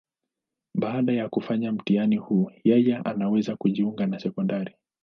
Baada 0.73 1.13
ya 1.13 1.29
kufanya 1.29 1.71
mtihani 1.71 2.17
huu, 2.17 2.51
yeye 2.63 2.95
anaweza 2.97 3.55
kujiunga 3.55 4.05
na 4.07 4.19
sekondari. 4.19 4.75